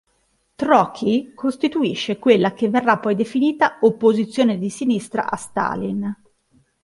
Trockij 0.55 1.35
costituisce 1.35 2.17
quella 2.17 2.53
che 2.53 2.69
verrà 2.69 2.97
poi 2.97 3.13
definita 3.13 3.77
"opposizione 3.81 4.57
di 4.57 4.71
sinistra" 4.71 5.29
a 5.29 5.35
Stalin. 5.35 6.15